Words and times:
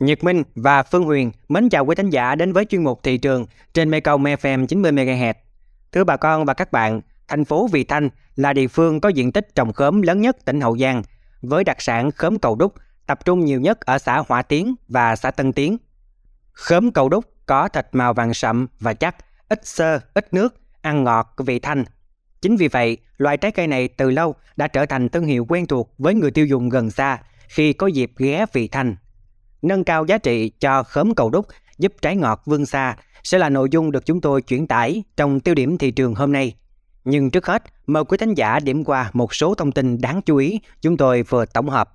Nhật 0.00 0.24
Minh 0.24 0.42
và 0.54 0.82
Phương 0.82 1.04
Huyền 1.04 1.32
mến 1.48 1.68
chào 1.68 1.84
quý 1.84 1.94
thính 1.94 2.10
giả 2.10 2.34
đến 2.34 2.52
với 2.52 2.64
chuyên 2.64 2.84
mục 2.84 3.02
thị 3.02 3.18
trường 3.18 3.46
trên 3.74 3.90
Mekong 3.90 4.24
FM 4.24 4.66
90 4.66 4.92
MHz. 4.92 5.34
Thưa 5.92 6.04
bà 6.04 6.16
con 6.16 6.44
và 6.44 6.54
các 6.54 6.72
bạn, 6.72 7.00
thành 7.28 7.44
phố 7.44 7.68
Vị 7.72 7.84
Thanh 7.84 8.08
là 8.36 8.52
địa 8.52 8.68
phương 8.68 9.00
có 9.00 9.08
diện 9.08 9.32
tích 9.32 9.54
trồng 9.54 9.72
khóm 9.72 10.02
lớn 10.02 10.20
nhất 10.20 10.36
tỉnh 10.44 10.60
Hậu 10.60 10.78
Giang, 10.78 11.02
với 11.42 11.64
đặc 11.64 11.80
sản 11.80 12.10
khóm 12.10 12.38
cầu 12.38 12.56
đúc 12.56 12.74
tập 13.06 13.24
trung 13.24 13.44
nhiều 13.44 13.60
nhất 13.60 13.80
ở 13.80 13.98
xã 13.98 14.22
Hỏa 14.28 14.42
Tiến 14.42 14.74
và 14.88 15.16
xã 15.16 15.30
Tân 15.30 15.52
Tiến. 15.52 15.76
Khóm 16.52 16.90
cầu 16.90 17.08
đúc 17.08 17.24
có 17.46 17.68
thịt 17.68 17.86
màu 17.92 18.14
vàng 18.14 18.34
sậm 18.34 18.66
và 18.80 18.94
chắc, 18.94 19.16
ít 19.48 19.66
xơ, 19.66 20.00
ít 20.14 20.34
nước, 20.34 20.54
ăn 20.82 21.04
ngọt, 21.04 21.34
vị 21.38 21.58
thanh. 21.58 21.84
Chính 22.42 22.56
vì 22.56 22.68
vậy, 22.68 22.98
loại 23.16 23.36
trái 23.36 23.50
cây 23.50 23.66
này 23.66 23.88
từ 23.88 24.10
lâu 24.10 24.34
đã 24.56 24.68
trở 24.68 24.86
thành 24.86 25.08
thương 25.08 25.24
hiệu 25.24 25.46
quen 25.48 25.66
thuộc 25.66 25.94
với 25.98 26.14
người 26.14 26.30
tiêu 26.30 26.46
dùng 26.46 26.68
gần 26.68 26.90
xa 26.90 27.18
khi 27.48 27.72
có 27.72 27.86
dịp 27.86 28.12
ghé 28.16 28.46
vị 28.52 28.68
thanh. 28.68 28.96
Nâng 29.66 29.84
cao 29.84 30.04
giá 30.04 30.18
trị 30.18 30.50
cho 30.60 30.82
khóm 30.82 31.14
cầu 31.14 31.30
đúc 31.30 31.46
giúp 31.78 31.92
trái 32.02 32.16
ngọt 32.16 32.42
vươn 32.44 32.66
xa 32.66 32.96
sẽ 33.22 33.38
là 33.38 33.48
nội 33.48 33.68
dung 33.70 33.90
được 33.90 34.06
chúng 34.06 34.20
tôi 34.20 34.42
chuyển 34.42 34.66
tải 34.66 35.02
trong 35.16 35.40
tiêu 35.40 35.54
điểm 35.54 35.78
thị 35.78 35.90
trường 35.90 36.14
hôm 36.14 36.32
nay. 36.32 36.54
Nhưng 37.04 37.30
trước 37.30 37.46
hết, 37.46 37.62
mời 37.86 38.04
quý 38.04 38.18
thính 38.18 38.34
giả 38.34 38.60
điểm 38.60 38.84
qua 38.84 39.10
một 39.12 39.34
số 39.34 39.54
thông 39.54 39.72
tin 39.72 40.00
đáng 40.00 40.20
chú 40.22 40.36
ý 40.36 40.60
chúng 40.80 40.96
tôi 40.96 41.22
vừa 41.22 41.44
tổng 41.44 41.68
hợp. 41.68 41.92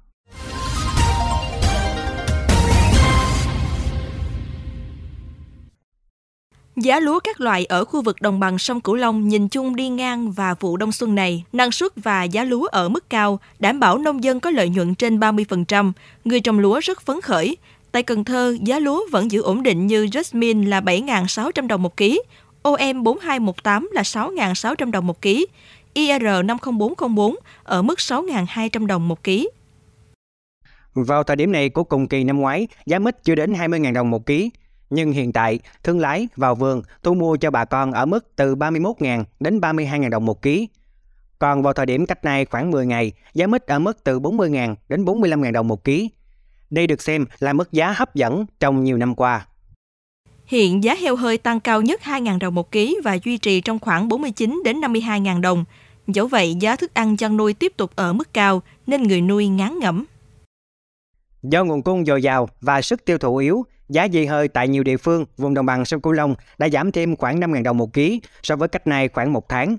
Giá 6.83 6.99
lúa 6.99 7.19
các 7.19 7.41
loại 7.41 7.65
ở 7.65 7.85
khu 7.85 8.01
vực 8.01 8.21
đồng 8.21 8.39
bằng 8.39 8.57
sông 8.57 8.81
Cửu 8.81 8.95
Long 8.95 9.27
nhìn 9.27 9.47
chung 9.47 9.75
đi 9.75 9.89
ngang 9.89 10.31
và 10.31 10.55
vụ 10.59 10.77
đông 10.77 10.91
xuân 10.91 11.15
này, 11.15 11.43
năng 11.53 11.71
suất 11.71 11.91
và 11.95 12.23
giá 12.23 12.43
lúa 12.43 12.65
ở 12.65 12.89
mức 12.89 13.09
cao, 13.09 13.39
đảm 13.59 13.79
bảo 13.79 13.97
nông 13.97 14.23
dân 14.23 14.39
có 14.39 14.49
lợi 14.49 14.69
nhuận 14.69 14.95
trên 14.95 15.19
30%, 15.19 15.91
người 16.25 16.39
trồng 16.39 16.59
lúa 16.59 16.79
rất 16.83 17.01
phấn 17.01 17.21
khởi. 17.21 17.57
Tại 17.91 18.03
Cần 18.03 18.23
Thơ, 18.23 18.57
giá 18.61 18.79
lúa 18.79 19.03
vẫn 19.11 19.31
giữ 19.31 19.41
ổn 19.41 19.63
định 19.63 19.87
như 19.87 20.05
Jasmine 20.05 20.69
là 20.69 20.81
7.600 20.81 21.67
đồng 21.67 21.81
một 21.81 21.97
ký, 21.97 22.21
OM 22.61 23.03
4218 23.03 23.89
là 23.93 24.01
6.600 24.01 24.91
đồng 24.91 25.07
một 25.07 25.21
ký, 25.21 25.47
IR 25.93 26.23
50404 26.45 27.35
ở 27.63 27.81
mức 27.81 27.99
6.200 27.99 28.85
đồng 28.85 29.07
một 29.07 29.23
ký. 29.23 29.49
Vào 30.93 31.23
thời 31.23 31.35
điểm 31.35 31.51
này 31.51 31.69
của 31.69 31.83
cùng 31.83 32.07
kỳ 32.07 32.23
năm 32.23 32.39
ngoái, 32.39 32.67
giá 32.85 32.99
mít 32.99 33.23
chưa 33.23 33.35
đến 33.35 33.53
20.000 33.53 33.93
đồng 33.93 34.09
một 34.09 34.25
ký, 34.25 34.49
nhưng 34.91 35.11
hiện 35.11 35.31
tại, 35.31 35.59
thương 35.83 35.99
lái 35.99 36.27
vào 36.35 36.55
vườn 36.55 36.81
thu 37.03 37.13
mua 37.13 37.37
cho 37.37 37.51
bà 37.51 37.65
con 37.65 37.91
ở 37.91 38.05
mức 38.05 38.35
từ 38.35 38.55
31.000 38.55 39.23
đến 39.39 39.59
32.000 39.59 40.09
đồng 40.09 40.25
một 40.25 40.41
ký. 40.41 40.67
Còn 41.39 41.61
vào 41.61 41.73
thời 41.73 41.85
điểm 41.85 42.05
cách 42.05 42.23
nay 42.23 42.45
khoảng 42.45 42.71
10 42.71 42.85
ngày, 42.85 43.11
giá 43.33 43.47
mít 43.47 43.67
ở 43.67 43.79
mức 43.79 44.03
từ 44.03 44.19
40.000 44.19 44.75
đến 44.89 45.05
45.000 45.05 45.51
đồng 45.51 45.67
một 45.67 45.83
ký. 45.83 46.09
Đây 46.69 46.87
được 46.87 47.01
xem 47.01 47.25
là 47.39 47.53
mức 47.53 47.71
giá 47.71 47.91
hấp 47.91 48.15
dẫn 48.15 48.45
trong 48.59 48.83
nhiều 48.83 48.97
năm 48.97 49.15
qua. 49.15 49.45
Hiện 50.45 50.83
giá 50.83 50.95
heo 50.95 51.15
hơi 51.15 51.37
tăng 51.37 51.59
cao 51.59 51.81
nhất 51.81 52.01
2.000 52.03 52.39
đồng 52.39 52.55
một 52.55 52.71
ký 52.71 52.97
và 53.03 53.17
duy 53.23 53.37
trì 53.37 53.61
trong 53.61 53.79
khoảng 53.79 54.07
49 54.07 54.61
đến 54.65 54.81
52.000 54.81 55.41
đồng. 55.41 55.65
Dẫu 56.07 56.27
vậy, 56.27 56.55
giá 56.55 56.75
thức 56.75 56.93
ăn 56.93 57.17
chăn 57.17 57.37
nuôi 57.37 57.53
tiếp 57.53 57.73
tục 57.77 57.91
ở 57.95 58.13
mức 58.13 58.33
cao 58.33 58.61
nên 58.87 59.03
người 59.03 59.21
nuôi 59.21 59.47
ngán 59.47 59.79
ngẩm. 59.79 60.05
Do 61.43 61.63
nguồn 61.63 61.83
cung 61.83 62.05
dồi 62.05 62.21
dào 62.21 62.49
và 62.61 62.81
sức 62.81 63.05
tiêu 63.05 63.17
thụ 63.17 63.37
yếu, 63.37 63.65
giá 63.89 64.07
dê 64.13 64.25
hơi 64.25 64.47
tại 64.47 64.67
nhiều 64.67 64.83
địa 64.83 64.97
phương 64.97 65.25
vùng 65.37 65.53
đồng 65.53 65.65
bằng 65.65 65.85
sông 65.85 66.01
Cửu 66.01 66.13
Long 66.13 66.35
đã 66.57 66.69
giảm 66.69 66.91
thêm 66.91 67.15
khoảng 67.15 67.39
5.000 67.39 67.63
đồng 67.63 67.77
một 67.77 67.93
ký 67.93 68.21
so 68.43 68.55
với 68.55 68.67
cách 68.67 68.87
nay 68.87 69.07
khoảng 69.07 69.33
một 69.33 69.49
tháng. 69.49 69.77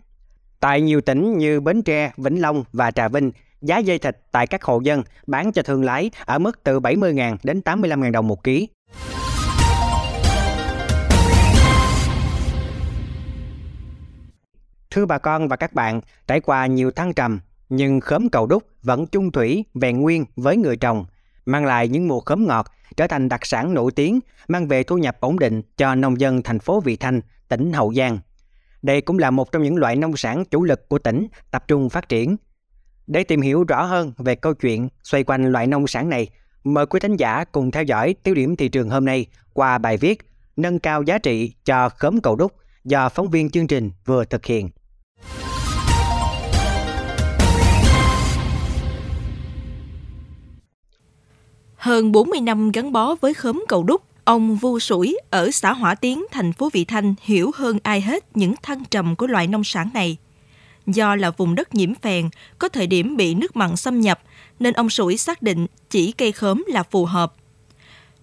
Tại 0.60 0.80
nhiều 0.80 1.00
tỉnh 1.00 1.38
như 1.38 1.60
Bến 1.60 1.82
Tre, 1.82 2.12
Vĩnh 2.16 2.42
Long 2.42 2.64
và 2.72 2.90
Trà 2.90 3.08
Vinh, 3.08 3.32
giá 3.60 3.82
dê 3.82 3.98
thịt 3.98 4.16
tại 4.32 4.46
các 4.46 4.62
hộ 4.64 4.80
dân 4.80 5.02
bán 5.26 5.52
cho 5.52 5.62
thương 5.62 5.84
lái 5.84 6.10
ở 6.24 6.38
mức 6.38 6.64
từ 6.64 6.80
70.000 6.80 7.36
đến 7.42 7.60
85.000 7.64 8.12
đồng 8.12 8.28
một 8.28 8.44
ký. 8.44 8.68
Thưa 14.90 15.06
bà 15.06 15.18
con 15.18 15.48
và 15.48 15.56
các 15.56 15.72
bạn, 15.72 16.00
trải 16.26 16.40
qua 16.40 16.66
nhiều 16.66 16.90
thăng 16.90 17.14
trầm, 17.14 17.40
nhưng 17.68 18.00
khóm 18.00 18.28
cầu 18.28 18.46
đúc 18.46 18.62
vẫn 18.82 19.06
chung 19.06 19.32
thủy, 19.32 19.64
vẹn 19.74 20.00
nguyên 20.00 20.24
với 20.36 20.56
người 20.56 20.76
trồng, 20.76 21.04
mang 21.46 21.64
lại 21.64 21.88
những 21.88 22.08
mùa 22.08 22.20
khóm 22.20 22.46
ngọt, 22.46 22.66
trở 22.96 23.06
thành 23.06 23.28
đặc 23.28 23.46
sản 23.46 23.74
nổi 23.74 23.92
tiếng, 23.92 24.20
mang 24.48 24.68
về 24.68 24.82
thu 24.82 24.98
nhập 24.98 25.16
ổn 25.20 25.38
định 25.38 25.62
cho 25.76 25.94
nông 25.94 26.20
dân 26.20 26.42
thành 26.42 26.58
phố 26.58 26.80
Vị 26.80 26.96
Thanh, 26.96 27.20
tỉnh 27.48 27.72
Hậu 27.72 27.94
Giang. 27.94 28.18
Đây 28.82 29.00
cũng 29.00 29.18
là 29.18 29.30
một 29.30 29.52
trong 29.52 29.62
những 29.62 29.76
loại 29.76 29.96
nông 29.96 30.16
sản 30.16 30.44
chủ 30.44 30.64
lực 30.64 30.88
của 30.88 30.98
tỉnh 30.98 31.26
tập 31.50 31.64
trung 31.68 31.90
phát 31.90 32.08
triển. 32.08 32.36
Để 33.06 33.24
tìm 33.24 33.40
hiểu 33.40 33.64
rõ 33.64 33.84
hơn 33.84 34.12
về 34.18 34.34
câu 34.34 34.54
chuyện 34.54 34.88
xoay 35.04 35.24
quanh 35.24 35.52
loại 35.52 35.66
nông 35.66 35.86
sản 35.86 36.08
này, 36.08 36.28
mời 36.64 36.86
quý 36.86 37.00
thính 37.00 37.16
giả 37.16 37.44
cùng 37.44 37.70
theo 37.70 37.82
dõi 37.82 38.14
tiêu 38.22 38.34
điểm 38.34 38.56
thị 38.56 38.68
trường 38.68 38.90
hôm 38.90 39.04
nay 39.04 39.26
qua 39.52 39.78
bài 39.78 39.96
viết 39.96 40.32
Nâng 40.56 40.78
cao 40.78 41.02
giá 41.02 41.18
trị 41.18 41.52
cho 41.64 41.88
khóm 41.88 42.20
cầu 42.20 42.36
đúc 42.36 42.52
do 42.84 43.08
phóng 43.08 43.30
viên 43.30 43.50
chương 43.50 43.66
trình 43.66 43.90
vừa 44.04 44.24
thực 44.24 44.46
hiện. 44.46 44.70
Hơn 51.82 52.12
40 52.12 52.40
năm 52.40 52.72
gắn 52.72 52.92
bó 52.92 53.14
với 53.14 53.34
khóm 53.34 53.64
cầu 53.68 53.84
đúc, 53.84 54.02
ông 54.24 54.56
Vu 54.56 54.78
Sủi 54.78 55.18
ở 55.30 55.50
xã 55.50 55.72
Hỏa 55.72 55.94
Tiến, 55.94 56.24
thành 56.30 56.52
phố 56.52 56.70
Vị 56.72 56.84
Thanh 56.84 57.14
hiểu 57.22 57.50
hơn 57.54 57.78
ai 57.82 58.00
hết 58.00 58.36
những 58.36 58.54
thăng 58.62 58.84
trầm 58.84 59.16
của 59.16 59.26
loại 59.26 59.46
nông 59.46 59.64
sản 59.64 59.90
này. 59.94 60.16
Do 60.86 61.16
là 61.16 61.30
vùng 61.30 61.54
đất 61.54 61.74
nhiễm 61.74 61.94
phèn, 61.94 62.28
có 62.58 62.68
thời 62.68 62.86
điểm 62.86 63.16
bị 63.16 63.34
nước 63.34 63.56
mặn 63.56 63.76
xâm 63.76 64.00
nhập, 64.00 64.20
nên 64.58 64.74
ông 64.74 64.90
Sủi 64.90 65.16
xác 65.16 65.42
định 65.42 65.66
chỉ 65.90 66.12
cây 66.12 66.32
khóm 66.32 66.64
là 66.68 66.82
phù 66.82 67.04
hợp. 67.04 67.34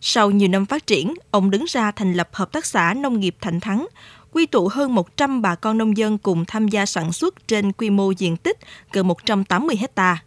Sau 0.02 0.32
nhiều 0.32 0.50
năm 0.50 0.66
phát 0.66 0.88
triển, 0.88 1.14
ông 1.32 1.52
đứng 1.52 1.66
ra 1.68 1.92
thành 1.92 2.14
lập 2.14 2.30
Hợp 2.34 2.52
tác 2.52 2.66
xã 2.66 2.94
Nông 2.94 3.20
nghiệp 3.20 3.36
Thạnh 3.42 3.60
Thắng, 3.60 3.88
quy 4.32 4.46
tụ 4.46 4.68
hơn 4.68 4.96
100 4.96 5.42
bà 5.42 5.56
con 5.56 5.78
nông 5.78 5.98
dân 5.98 6.18
cùng 6.18 6.46
tham 6.46 6.68
gia 6.68 6.86
sản 6.86 7.14
xuất 7.14 7.48
trên 7.48 7.72
quy 7.72 7.90
mô 7.90 8.12
diện 8.12 8.38
tích 8.38 8.58
gần 8.92 9.08
180 9.08 9.76
hectare. 9.76 10.20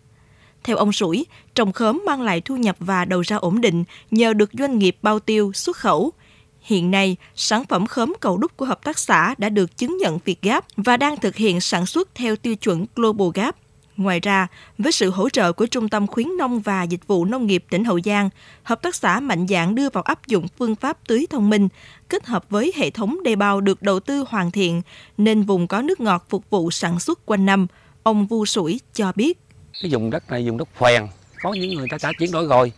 Theo 0.65 0.77
ông 0.77 0.93
Sủi, 0.93 1.27
trồng 1.55 1.73
khóm 1.73 2.03
mang 2.07 2.23
lại 2.23 2.41
thu 2.41 2.57
nhập 2.57 2.77
và 2.81 3.05
đầu 3.05 3.21
ra 3.21 3.37
ổn 3.37 3.61
định 3.61 3.85
nhờ 4.11 4.33
được 4.33 4.51
doanh 4.53 4.79
nghiệp 4.79 4.97
bao 5.03 5.19
tiêu, 5.19 5.53
xuất 5.53 5.77
khẩu. 5.77 6.13
Hiện 6.61 6.91
nay, 6.91 7.17
sản 7.35 7.65
phẩm 7.65 7.87
khóm 7.87 8.15
cầu 8.21 8.37
đúc 8.37 8.57
của 8.57 8.65
hợp 8.65 8.85
tác 8.85 8.99
xã 8.99 9.35
đã 9.39 9.49
được 9.49 9.77
chứng 9.77 9.97
nhận 9.97 10.19
Việt 10.25 10.43
gáp 10.43 10.65
và 10.77 10.97
đang 10.97 11.17
thực 11.17 11.37
hiện 11.37 11.61
sản 11.61 11.87
xuất 11.87 12.15
theo 12.15 12.37
tiêu 12.37 12.57
chuẩn 12.57 12.87
Global 12.97 13.29
Gap. 13.35 13.57
Ngoài 13.97 14.21
ra, 14.21 14.47
với 14.79 14.93
sự 14.93 15.11
hỗ 15.11 15.29
trợ 15.29 15.53
của 15.53 15.67
Trung 15.67 15.89
tâm 15.89 16.07
khuyến 16.07 16.29
nông 16.39 16.61
và 16.61 16.83
dịch 16.83 17.07
vụ 17.07 17.25
nông 17.25 17.47
nghiệp 17.47 17.65
tỉnh 17.71 17.85
Hậu 17.85 18.01
Giang, 18.05 18.31
hợp 18.63 18.83
tác 18.83 18.95
xã 18.95 19.21
mạnh 19.21 19.47
dạn 19.49 19.75
đưa 19.75 19.89
vào 19.91 20.03
áp 20.03 20.27
dụng 20.27 20.47
phương 20.59 20.75
pháp 20.75 20.99
tưới 21.09 21.27
thông 21.31 21.51
minh, 21.51 21.69
kết 22.09 22.27
hợp 22.27 22.45
với 22.51 22.73
hệ 22.77 22.91
thống 22.91 23.23
đê 23.23 23.37
bao 23.37 23.61
được 23.61 23.83
đầu 23.83 24.01
tư 24.01 24.25
hoàn 24.29 24.51
thiện, 24.51 24.83
nên 25.19 25.43
vùng 25.43 25.67
có 25.67 25.83
nước 25.83 26.01
ngọt 26.01 26.27
phục 26.29 26.51
vụ 26.51 26.71
sản 26.71 27.01
xuất 27.01 27.27
quanh 27.27 27.47
năm. 27.47 27.67
Ông 28.03 28.27
Vu 28.27 28.47
Sủi 28.47 28.81
cho 28.95 29.13
biết 29.17 29.39
cái 29.83 29.91
vùng 29.91 30.11
đất 30.11 30.31
này 30.31 30.49
vùng 30.49 30.59
đất 30.59 30.69
phèn 30.79 31.07
có 31.43 31.53
những 31.53 31.75
người 31.75 31.89
ta 31.91 31.99
đã 32.03 32.13
chuyển 32.19 32.33
đổi 32.33 32.47
rồi 32.47 32.73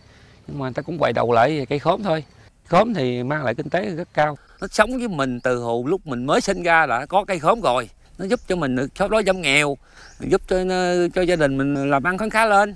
nhưng 0.47 0.59
mà 0.59 0.63
người 0.63 0.73
ta 0.73 0.81
cũng 0.81 0.97
quay 0.97 1.13
đầu 1.13 1.31
lại 1.31 1.65
cây 1.69 1.79
khóm 1.79 2.03
thôi. 2.03 2.23
Khóm 2.65 2.93
thì 2.93 3.23
mang 3.23 3.43
lại 3.43 3.55
kinh 3.55 3.69
tế 3.69 3.89
rất 3.89 4.07
cao. 4.13 4.37
Nó 4.61 4.67
sống 4.71 4.97
với 4.97 5.07
mình 5.07 5.39
từ 5.39 5.57
hồi 5.57 5.83
lúc 5.85 6.07
mình 6.07 6.25
mới 6.25 6.41
sinh 6.41 6.63
ra 6.63 6.85
đã 6.85 7.05
có 7.05 7.25
cây 7.25 7.39
khóm 7.39 7.61
rồi. 7.61 7.89
Nó 8.17 8.25
giúp 8.25 8.39
cho 8.47 8.55
mình 8.55 8.75
được 8.75 8.87
xóa 8.95 9.07
đói 9.07 9.23
giảm 9.23 9.41
nghèo 9.41 9.77
giúp 10.19 10.41
cho 10.47 10.57
cho 11.13 11.21
gia 11.21 11.35
đình 11.35 11.57
mình 11.57 11.89
làm 11.89 12.03
ăn 12.03 12.17
khá 12.17 12.29
khá 12.29 12.45
lên. 12.45 12.75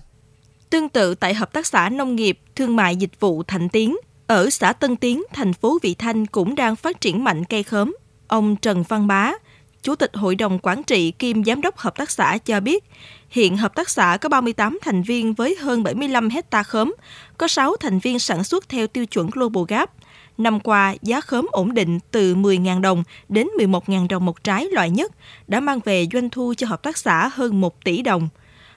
Tương 0.70 0.90
tự 0.90 1.16
tại 1.16 1.34
Hợp 1.34 1.54
tác 1.54 1.68
xã 1.68 1.90
Nông 1.90 2.16
nghiệp, 2.16 2.40
Thương 2.56 2.76
mại 2.76 2.96
Dịch 2.96 3.20
vụ 3.20 3.44
Thạnh 3.44 3.70
Tiến, 3.70 3.98
ở 4.28 4.50
xã 4.50 4.74
Tân 4.74 4.96
Tiến, 4.96 5.24
thành 5.34 5.54
phố 5.54 5.78
Vị 5.82 5.94
Thanh 5.94 6.26
cũng 6.26 6.56
đang 6.56 6.76
phát 6.76 7.02
triển 7.02 7.24
mạnh 7.24 7.46
cây 7.46 7.64
khóm. 7.64 7.96
Ông 8.28 8.56
Trần 8.56 8.84
Văn 8.84 9.08
Bá, 9.08 9.34
Chủ 9.82 9.96
tịch 9.96 10.16
Hội 10.16 10.36
đồng 10.36 10.60
Quản 10.60 10.84
trị 10.84 11.12
kiêm 11.12 11.44
Giám 11.44 11.62
đốc 11.62 11.78
Hợp 11.78 11.98
tác 11.98 12.12
xã 12.12 12.38
cho 12.38 12.60
biết, 12.60 12.84
hiện 13.30 13.58
hợp 13.58 13.76
tác 13.76 13.90
xã 13.90 14.18
có 14.22 14.30
38 14.30 14.80
thành 14.82 15.02
viên 15.02 15.34
với 15.34 15.56
hơn 15.56 15.84
75 15.84 16.30
hecta 16.30 16.64
khóm, 16.64 16.96
có 17.38 17.48
6 17.48 17.76
thành 17.80 18.00
viên 18.00 18.20
sản 18.20 18.44
xuất 18.44 18.70
theo 18.70 18.88
tiêu 18.88 19.06
chuẩn 19.06 19.30
Global 19.30 19.64
Gap. 19.68 19.92
Năm 20.38 20.60
qua, 20.60 20.96
giá 21.02 21.22
khóm 21.22 21.48
ổn 21.52 21.74
định 21.74 22.00
từ 22.12 22.36
10.000 22.36 22.82
đồng 22.82 23.04
đến 23.30 23.48
11.000 23.58 24.08
đồng 24.08 24.26
một 24.26 24.44
trái 24.44 24.68
loại 24.72 24.90
nhất, 24.90 25.12
đã 25.48 25.60
mang 25.60 25.80
về 25.86 26.06
doanh 26.14 26.30
thu 26.30 26.54
cho 26.58 26.68
hợp 26.68 26.84
tác 26.84 26.98
xã 26.98 27.30
hơn 27.34 27.62
1 27.62 27.86
tỷ 27.86 28.02
đồng. 28.02 28.30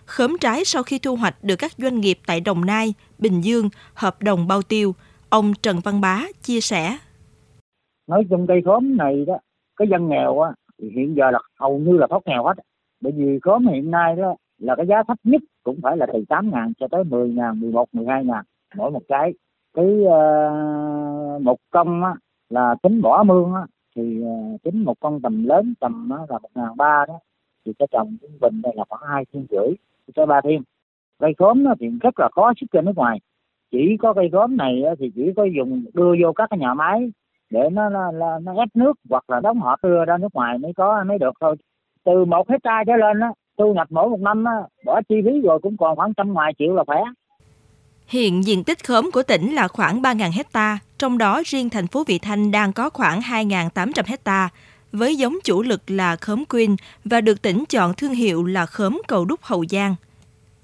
Khóm 0.05 0.39
trái 0.41 0.65
sau 0.65 0.83
khi 0.83 0.99
thu 0.99 1.17
hoạch 1.17 1.45
được 1.45 1.57
các 1.57 1.73
doanh 1.79 2.01
nghiệp 2.01 2.19
tại 2.27 2.41
Đồng 2.41 2.65
Nai, 2.65 2.95
Bình 3.19 3.41
Dương 3.41 3.71
hợp 3.95 4.23
đồng 4.23 4.49
bao 4.49 4.63
tiêu, 4.63 4.95
ông 5.29 5.55
Trần 5.63 5.81
Văn 5.81 6.01
Bá 6.01 6.23
chia 6.43 6.61
sẻ. 6.61 6.99
Nói 8.07 8.25
chung 8.31 8.47
cây 8.49 8.63
khóm 8.65 8.97
này 8.97 9.25
đó, 9.27 9.35
cái 9.77 9.89
dân 9.91 10.09
nghèo 10.09 10.41
á, 10.41 10.51
thì 10.83 10.91
hiện 10.91 11.17
giờ 11.17 11.31
là 11.31 11.39
hầu 11.61 11.79
như 11.79 11.97
là 11.97 12.07
thoát 12.07 12.23
nghèo 12.27 12.45
hết. 12.45 12.55
Bởi 13.01 13.13
vì 13.13 13.39
khóm 13.43 13.67
hiện 13.67 13.91
nay 13.91 14.17
đó 14.17 14.37
là 14.59 14.77
cái 14.77 14.87
giá 14.87 15.03
thấp 15.09 15.19
nhất 15.25 15.43
cũng 15.63 15.81
phải 15.83 15.97
là 15.97 16.07
từ 16.13 16.25
8 16.29 16.51
ngàn 16.51 16.73
cho 16.79 16.89
tới 16.91 17.05
10 17.05 17.31
ngàn, 17.31 17.61
11, 17.61 17.89
12 17.93 18.25
ngàn 18.25 18.45
mỗi 18.77 18.91
một 18.91 19.03
trái 19.09 19.33
cái 19.75 19.87
uh, 19.87 21.43
một 21.43 21.57
công 21.71 22.05
á, 22.05 22.15
là 22.51 22.75
tính 22.83 23.03
bỏ 23.03 23.23
mương 23.23 23.55
á, 23.55 23.67
thì 23.97 24.23
uh, 24.23 24.63
tính 24.63 24.85
một 24.85 24.95
con 25.01 25.21
tầm 25.21 25.45
lớn 25.45 25.75
tầm 25.81 26.11
á, 26.11 26.19
là 26.29 26.39
một 26.39 26.51
ngàn 26.55 26.77
ba 26.77 27.05
đó. 27.09 27.19
Thì 27.67 27.73
cái 27.79 27.89
trồng 27.91 28.17
trung 28.21 28.39
bình 28.41 28.63
đây 28.63 28.73
là 28.77 28.85
khoảng 28.89 29.03
hai 29.11 29.25
thiên 29.33 29.47
rưỡi 29.51 29.69
cho 30.15 30.27
ba 30.27 30.41
thiên 30.41 30.63
cây 31.19 31.33
khóm 31.39 31.65
thì 31.81 31.87
rất 32.01 32.21
là 32.21 32.29
khó 32.33 32.53
xuất 32.61 32.71
ra 32.73 32.81
nước 32.81 32.97
ngoài. 32.97 33.21
Chỉ 33.71 33.97
có 34.01 34.15
cây 34.15 34.29
khóm 34.33 34.57
này 34.57 34.83
thì 34.99 35.11
chỉ 35.15 35.33
có 35.37 35.45
dùng 35.45 35.85
đưa 35.95 36.15
vô 36.23 36.33
các 36.33 36.51
cái 36.51 36.59
nhà 36.59 36.75
máy 36.75 37.13
để 37.53 37.61
nó 37.73 37.89
nó, 37.89 38.11
nó, 38.11 38.39
nó 38.39 38.55
ép 38.55 38.69
nước 38.75 38.93
hoặc 39.11 39.31
là 39.31 39.41
đóng 39.41 39.61
hộp 39.61 39.79
đưa 39.83 40.05
ra 40.05 40.17
nước 40.19 40.35
ngoài 40.35 40.59
mới 40.59 40.73
có 40.77 41.05
mới 41.09 41.19
được 41.19 41.33
thôi 41.41 41.57
từ 42.05 42.25
một 42.25 42.51
hecta 42.51 42.85
trở 42.87 42.97
lên 42.97 43.21
á 43.21 43.29
thu 43.59 43.75
nhập 43.75 43.87
mỗi 43.91 44.09
một 44.09 44.21
năm 44.21 44.45
á 44.45 44.53
bỏ 44.85 45.01
chi 45.09 45.15
phí 45.25 45.41
rồi 45.41 45.59
cũng 45.63 45.77
còn 45.77 45.97
khoảng 45.97 46.15
trăm 46.15 46.33
ngoài 46.33 46.53
triệu 46.59 46.75
là 46.75 46.85
khỏe 46.87 46.99
Hiện 48.07 48.45
diện 48.45 48.65
tích 48.65 48.85
khóm 48.87 49.11
của 49.13 49.23
tỉnh 49.23 49.53
là 49.53 49.69
khoảng 49.69 50.03
3.000 50.03 50.31
hecta, 50.33 50.79
trong 50.99 51.19
đó 51.19 51.43
riêng 51.45 51.71
thành 51.71 51.87
phố 51.87 52.05
Vị 52.07 52.19
Thanh 52.19 52.51
đang 52.51 52.73
có 52.73 52.91
khoảng 52.91 53.21
2.800 53.21 54.03
hecta, 54.07 54.49
với 54.93 55.17
giống 55.17 55.37
chủ 55.45 55.63
lực 55.63 55.83
là 55.87 56.17
khóm 56.17 56.45
Queen 56.45 56.77
và 57.05 57.21
được 57.21 57.43
tỉnh 57.43 57.65
chọn 57.69 57.95
thương 57.95 58.13
hiệu 58.13 58.45
là 58.45 58.67
khóm 58.67 59.03
cầu 59.09 59.25
đúc 59.25 59.41
Hậu 59.43 59.65
Giang. 59.71 59.95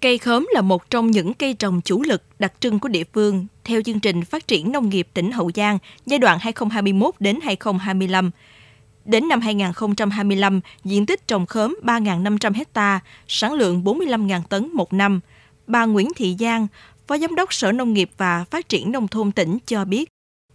Cây 0.00 0.18
khóm 0.18 0.48
là 0.52 0.60
một 0.60 0.90
trong 0.90 1.10
những 1.10 1.34
cây 1.34 1.54
trồng 1.54 1.80
chủ 1.80 2.02
lực 2.02 2.22
đặc 2.38 2.52
trưng 2.60 2.78
của 2.78 2.88
địa 2.88 3.04
phương 3.12 3.46
theo 3.64 3.82
chương 3.82 4.00
trình 4.00 4.24
phát 4.24 4.48
triển 4.48 4.72
nông 4.72 4.88
nghiệp 4.88 5.08
tỉnh 5.14 5.32
Hậu 5.32 5.50
Giang 5.54 5.78
giai 6.06 6.18
đoạn 6.18 6.38
2021 6.40 7.14
đến 7.20 7.38
2025. 7.42 8.30
Đến 9.04 9.28
năm 9.28 9.40
2025, 9.40 10.60
diện 10.84 11.06
tích 11.06 11.26
trồng 11.26 11.46
khóm 11.46 11.78
3.500 11.82 12.52
hecta, 12.54 13.00
sản 13.28 13.52
lượng 13.52 13.84
45.000 13.84 14.42
tấn 14.48 14.68
một 14.74 14.92
năm. 14.92 15.20
Bà 15.66 15.84
Nguyễn 15.84 16.08
Thị 16.16 16.36
Giang, 16.40 16.66
Phó 17.06 17.18
Giám 17.18 17.34
đốc 17.34 17.52
Sở 17.52 17.72
Nông 17.72 17.92
nghiệp 17.92 18.10
và 18.16 18.44
Phát 18.50 18.68
triển 18.68 18.92
Nông 18.92 19.08
thôn 19.08 19.32
tỉnh 19.32 19.58
cho 19.66 19.84
biết. 19.84 20.08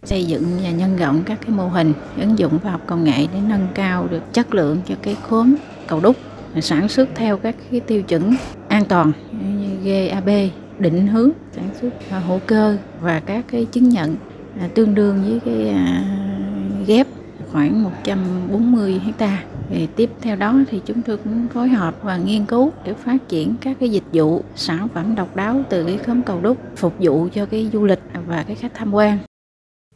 Xây 0.04 0.24
dựng 0.24 0.58
và 0.62 0.70
nhân 0.70 0.96
rộng 0.96 1.22
các 1.26 1.38
cái 1.40 1.50
mô 1.50 1.68
hình 1.68 1.92
ứng 2.20 2.38
dụng 2.38 2.58
khoa 2.62 2.70
học 2.72 2.80
công 2.86 3.04
nghệ 3.04 3.26
để 3.32 3.40
nâng 3.48 3.68
cao 3.74 4.06
được 4.10 4.32
chất 4.32 4.54
lượng 4.54 4.80
cho 4.88 4.94
cái 5.02 5.16
khóm 5.22 5.54
cầu 5.86 6.00
đúc 6.00 6.16
sản 6.60 6.88
xuất 6.88 7.08
theo 7.14 7.36
các 7.36 7.56
cái 7.70 7.80
tiêu 7.80 8.02
chuẩn 8.02 8.36
an 8.74 8.84
toàn 8.84 9.12
như 9.60 9.76
GAB 9.84 10.28
định 10.78 11.06
hướng, 11.06 11.30
sản 11.52 11.68
xuất 11.80 11.88
à, 12.10 12.18
hữu 12.18 12.40
cơ 12.46 12.76
và 13.00 13.20
các 13.20 13.44
cái 13.50 13.64
chứng 13.64 13.88
nhận 13.88 14.16
à, 14.60 14.68
tương 14.74 14.94
đương 14.94 15.22
với 15.22 15.40
cái 15.44 15.68
à, 15.68 16.04
ghép 16.86 17.06
khoảng 17.52 17.82
140 17.82 19.00
hecta 19.04 19.42
thì 19.68 19.88
tiếp 19.96 20.10
theo 20.20 20.36
đó 20.36 20.54
thì 20.70 20.80
chúng 20.86 21.02
tôi 21.02 21.16
cũng 21.16 21.46
phối 21.54 21.68
hợp 21.68 21.94
và 22.02 22.16
nghiên 22.16 22.44
cứu 22.44 22.72
để 22.84 22.94
phát 22.94 23.28
triển 23.28 23.54
các 23.60 23.76
cái 23.80 23.88
dịch 23.88 24.04
vụ, 24.12 24.42
sản 24.56 24.88
phẩm 24.94 25.14
độc 25.14 25.36
đáo 25.36 25.62
từ 25.70 25.84
cái 25.84 25.98
khóm 25.98 26.22
cầu 26.22 26.40
đúc 26.40 26.58
phục 26.76 26.94
vụ 26.98 27.28
cho 27.34 27.46
cái 27.46 27.70
du 27.72 27.84
lịch 27.84 28.00
và 28.26 28.44
cái 28.46 28.56
khách 28.56 28.74
tham 28.74 28.94
quan. 28.94 29.18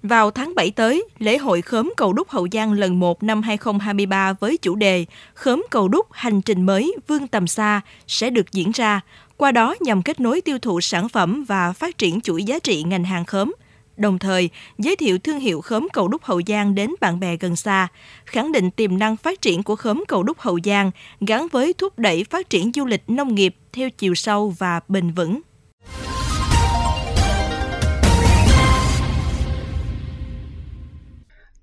Vào 0.02 0.30
tháng 0.30 0.54
7 0.54 0.70
tới, 0.70 1.04
lễ 1.18 1.38
hội 1.38 1.62
khóm 1.62 1.92
cầu 1.96 2.12
đúc 2.12 2.28
Hậu 2.28 2.46
Giang 2.52 2.72
lần 2.72 3.00
1 3.00 3.22
năm 3.22 3.42
2023 3.42 4.32
với 4.32 4.56
chủ 4.56 4.74
đề 4.74 5.04
Khóm 5.34 5.66
cầu 5.70 5.88
đúc 5.88 6.06
hành 6.10 6.42
trình 6.42 6.62
mới 6.62 6.94
vươn 7.06 7.26
tầm 7.26 7.46
xa 7.46 7.80
sẽ 8.06 8.30
được 8.30 8.52
diễn 8.52 8.70
ra, 8.70 9.00
qua 9.36 9.52
đó 9.52 9.74
nhằm 9.80 10.02
kết 10.02 10.20
nối 10.20 10.40
tiêu 10.40 10.58
thụ 10.58 10.80
sản 10.80 11.08
phẩm 11.08 11.44
và 11.48 11.72
phát 11.72 11.98
triển 11.98 12.20
chuỗi 12.20 12.44
giá 12.44 12.58
trị 12.58 12.82
ngành 12.82 13.04
hàng 13.04 13.24
khóm– 13.24 13.52
đồng 13.98 14.18
thời 14.18 14.50
giới 14.78 14.96
thiệu 14.96 15.18
thương 15.18 15.38
hiệu 15.38 15.60
khóm 15.60 15.88
cầu 15.92 16.08
đúc 16.08 16.24
Hậu 16.24 16.40
Giang 16.46 16.74
đến 16.74 16.90
bạn 17.00 17.20
bè 17.20 17.36
gần 17.36 17.56
xa, 17.56 17.88
khẳng 18.24 18.52
định 18.52 18.70
tiềm 18.70 18.98
năng 18.98 19.16
phát 19.16 19.42
triển 19.42 19.62
của 19.62 19.76
khóm 19.76 20.04
cầu 20.08 20.22
đúc 20.22 20.38
Hậu 20.40 20.58
Giang 20.64 20.90
gắn 21.20 21.48
với 21.48 21.72
thúc 21.72 21.98
đẩy 21.98 22.24
phát 22.24 22.50
triển 22.50 22.70
du 22.74 22.84
lịch 22.84 23.02
nông 23.08 23.34
nghiệp 23.34 23.56
theo 23.72 23.90
chiều 23.90 24.14
sâu 24.14 24.54
và 24.58 24.80
bền 24.88 25.10
vững. 25.10 25.40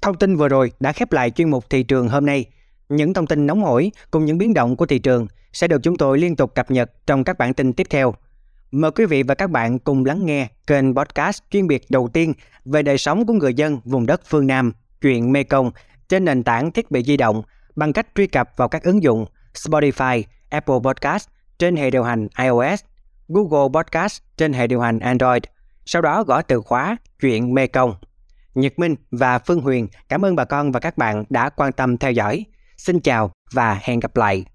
Thông 0.06 0.18
tin 0.18 0.36
vừa 0.36 0.48
rồi 0.48 0.72
đã 0.80 0.92
khép 0.92 1.12
lại 1.12 1.32
chuyên 1.32 1.50
mục 1.50 1.70
thị 1.70 1.84
trường 1.84 2.10
hôm 2.10 2.26
nay. 2.26 2.46
Những 2.90 3.14
thông 3.14 3.28
tin 3.28 3.48
nóng 3.48 3.64
hổi 3.64 3.92
cùng 4.12 4.26
những 4.26 4.38
biến 4.38 4.54
động 4.54 4.76
của 4.76 4.86
thị 4.86 5.00
trường 5.00 5.28
sẽ 5.54 5.68
được 5.68 5.84
chúng 5.84 5.98
tôi 5.98 6.18
liên 6.20 6.36
tục 6.36 6.56
cập 6.56 6.72
nhật 6.72 6.92
trong 7.08 7.24
các 7.24 7.38
bản 7.38 7.54
tin 7.54 7.74
tiếp 7.74 7.88
theo. 7.90 8.14
Mời 8.72 8.92
quý 8.92 9.06
vị 9.06 9.24
và 9.24 9.36
các 9.36 9.50
bạn 9.50 9.80
cùng 9.80 10.06
lắng 10.06 10.26
nghe 10.26 10.48
kênh 10.68 10.96
podcast 10.96 11.42
chuyên 11.52 11.68
biệt 11.68 11.86
đầu 11.90 12.08
tiên 12.14 12.34
về 12.66 12.84
đời 12.84 12.98
sống 12.98 13.26
của 13.26 13.34
người 13.34 13.54
dân 13.54 13.80
vùng 13.86 14.06
đất 14.06 14.22
phương 14.26 14.48
Nam, 14.48 14.74
chuyện 15.02 15.32
Mekong 15.32 15.72
trên 16.10 16.26
nền 16.26 16.44
tảng 16.44 16.72
thiết 16.72 16.92
bị 16.92 17.04
di 17.04 17.18
động 17.18 17.42
bằng 17.76 17.94
cách 17.94 18.08
truy 18.16 18.28
cập 18.28 18.50
vào 18.58 18.68
các 18.68 18.84
ứng 18.84 19.04
dụng 19.04 19.26
Spotify, 19.54 20.24
Apple 20.50 20.80
Podcast 20.84 21.28
trên 21.60 21.76
hệ 21.76 21.90
điều 21.90 22.04
hành 22.04 22.28
iOS, 22.40 22.84
Google 23.28 23.82
Podcast 23.82 24.22
trên 24.38 24.54
hệ 24.54 24.68
điều 24.68 24.82
hành 24.82 25.00
Android. 25.00 25.44
Sau 25.86 26.02
đó 26.02 26.24
gõ 26.24 26.42
từ 26.42 26.62
khóa 26.62 26.98
chuyện 27.20 27.54
Mekong. 27.54 27.96
Nhật 28.56 28.80
Minh 28.80 28.96
và 29.12 29.40
Phương 29.40 29.62
Huyền 29.62 29.88
cảm 30.10 30.26
ơn 30.26 30.36
bà 30.36 30.46
con 30.46 30.72
và 30.72 30.80
các 30.80 30.98
bạn 30.98 31.24
đã 31.30 31.50
quan 31.50 31.72
tâm 31.72 31.98
theo 31.98 32.12
dõi. 32.12 32.46
Xin 32.78 33.00
chào 33.00 33.32
và 33.52 33.80
hẹn 33.84 34.00
gặp 34.00 34.16
lại. 34.16 34.46